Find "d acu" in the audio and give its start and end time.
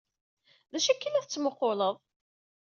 0.71-0.89